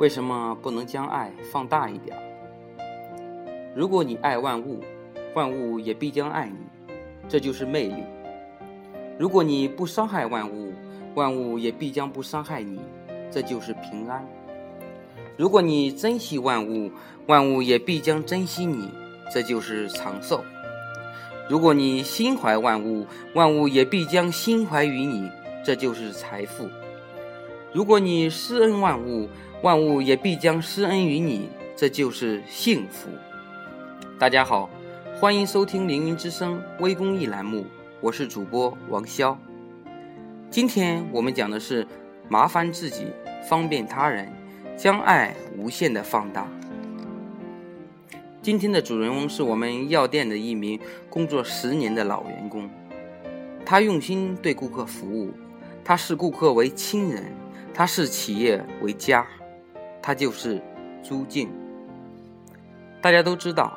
[0.00, 2.16] 为什么不能将爱放大一点？
[3.76, 4.80] 如果你爱万物，
[5.34, 6.56] 万物也必将爱你，
[7.28, 8.02] 这就是魅力。
[9.18, 10.72] 如果你不伤害万物，
[11.14, 12.80] 万物也必将不伤害你，
[13.30, 14.26] 这就是平安。
[15.36, 16.90] 如果你珍惜万物，
[17.26, 18.88] 万物也必将珍惜你，
[19.30, 20.42] 这就是长寿。
[21.46, 23.04] 如果你心怀万物，
[23.34, 25.28] 万物也必将心怀于你，
[25.62, 26.70] 这就是财富。
[27.74, 29.28] 如果你施恩万物，
[29.62, 33.10] 万物也必将施恩于你，这就是幸福。
[34.18, 34.70] 大家好，
[35.18, 37.66] 欢迎收听《凌云之声》微公益栏目，
[38.00, 39.36] 我是主播王潇。
[40.50, 41.86] 今天我们讲的是
[42.26, 43.08] 麻烦自己，
[43.46, 44.32] 方便他人，
[44.78, 46.48] 将爱无限的放大。
[48.40, 50.80] 今天的主人翁是我们药店的一名
[51.10, 52.70] 工作十年的老员工，
[53.66, 55.34] 他用心对顾客服务，
[55.84, 57.24] 他视顾客为亲人，
[57.74, 59.26] 他视企业为家，
[60.02, 60.62] 他就是
[61.02, 61.48] 朱静。
[63.00, 63.76] 大家都知道。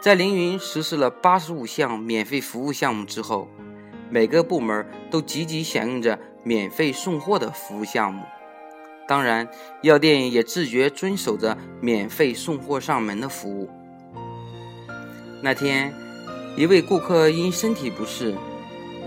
[0.00, 3.48] 在凌云实施了八十五项免费服务项目之后，
[4.08, 8.22] 每个部门都积极响应着免费送货的服务项目。
[9.08, 9.48] 当然，
[9.82, 13.68] 药店也自觉遵守着免费送货上门的服务。
[15.42, 15.92] 那天，
[16.54, 18.32] 一位顾客因身体不适，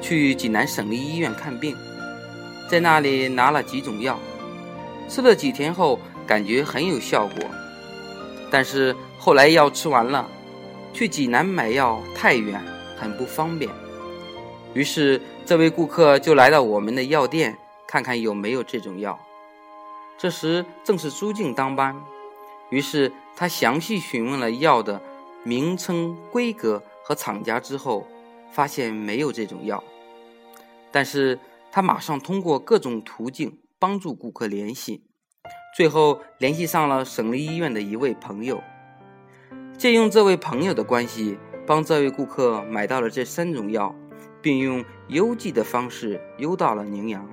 [0.02, 1.74] 去济南省立医院看病，
[2.68, 4.20] 在那里拿了几种药，
[5.08, 5.98] 吃了几天后
[6.32, 7.44] 感觉很有效果，
[8.50, 10.26] 但是后来药吃完了。
[10.94, 12.64] 去济南买药太远，
[12.96, 13.70] 很不方便。
[14.74, 19.20] 于是，这位顾客就来到我们的药店，看看有没有这种药。
[20.18, 22.02] 这时正是朱静当班，
[22.70, 25.02] 于是他详细询问了药的
[25.44, 28.08] 名称、规格和厂家之后，
[28.54, 29.84] 发现没有这种药。
[30.94, 31.38] 但是
[31.74, 35.04] 他马上通过各种途径帮助顾客联系，
[35.74, 38.62] 最后联系上了省立医院的一位朋友。
[39.78, 43.96] 借用这位朋友的关系，帮这位顾客买到了这三种药，
[44.42, 47.28] 并用邮寄的方式邮到了宁阳。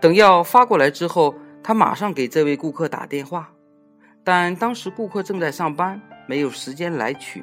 [0.00, 3.52] 等药发过来之后，他马上给这位顾客打电话，
[4.22, 7.42] 但当时顾客正在上班，没有时间来取。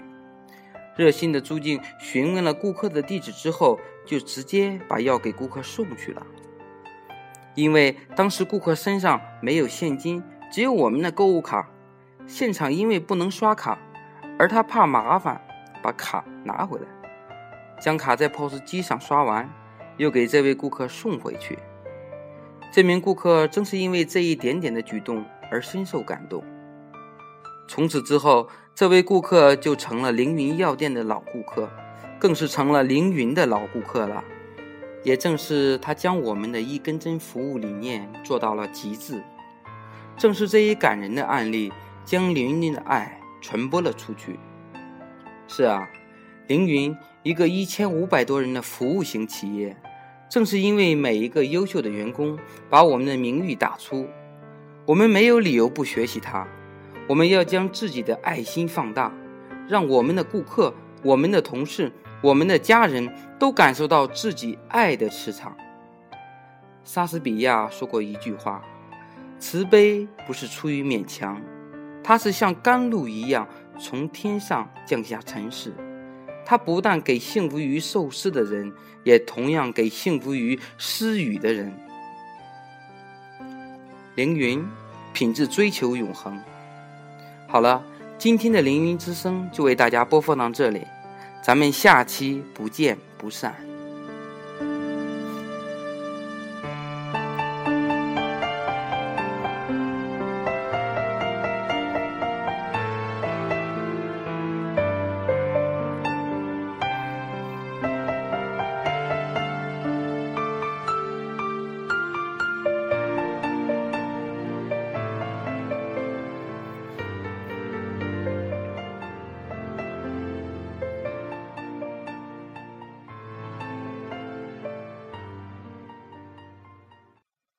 [0.95, 6.25] 热心的朱静询问了顾客的地址之后，就直接把药给顾客送去了。
[7.55, 11.69] 因为当时顾客身上没有现金，只有我们的购物卡，
[12.27, 13.77] 现场因为不能刷卡。
[14.37, 15.41] 而他怕麻烦，
[15.83, 16.85] 把卡拿回来，
[17.81, 19.49] 将卡在 POS 机上刷完，
[19.97, 21.59] 又给这位顾客送回去。
[22.71, 26.41] 这名顾客正是因为这一点点的举动而深受感动。
[27.67, 31.69] 从此之后，这位顾客就成了凌云药店的老顾客，
[32.17, 34.23] 更是成了凌云的老顾客了。
[35.03, 39.21] 也正是他将我们的一根针服务理念做到了极致，
[40.17, 41.71] 正是这一感人的案例，
[42.03, 43.15] 将凌云的爱。
[43.41, 44.37] 传播了出去。
[45.47, 45.87] 是啊，
[46.47, 46.93] 凌云
[47.23, 49.77] 一个一千五百多人的服务型企业，
[50.29, 52.37] 正是因为每一个优秀的员工
[52.69, 54.09] 把我们的名誉打出，
[54.85, 56.45] 我们没有理由不学习他。
[57.07, 59.09] 我们要将自己的爱心放大，
[59.69, 61.89] 让我们的顾客、我们的同事、
[62.21, 65.55] 我们的家人都感受到自己爱的磁场。
[66.83, 68.61] 莎士比亚说过一句话
[69.39, 71.41] ：“慈悲不是出于勉强。”
[72.03, 73.47] 它是像甘露一样
[73.77, 75.73] 从天上降下尘世，
[76.43, 81.71] 它不但给幸福于受施的人，也同样给幸福于施予的人。
[84.15, 84.65] 凌云，
[85.13, 86.41] 品质追求永恒。
[87.47, 87.83] 好了，
[88.17, 90.87] 今天的凌云之声就为大家播放到这里，
[91.41, 93.68] 咱们下期不见不散。